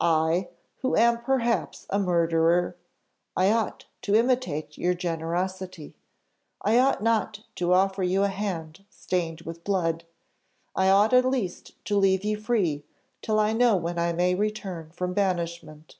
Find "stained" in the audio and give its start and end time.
8.90-9.42